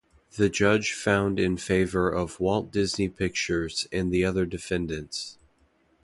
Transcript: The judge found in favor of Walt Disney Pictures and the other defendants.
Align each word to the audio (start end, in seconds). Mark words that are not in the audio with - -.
The 0.35 0.49
judge 0.49 0.93
found 0.93 1.39
in 1.39 1.57
favor 1.57 2.09
of 2.09 2.39
Walt 2.39 2.71
Disney 2.71 3.07
Pictures 3.07 3.87
and 3.91 4.11
the 4.11 4.25
other 4.25 4.47
defendants. 4.47 5.37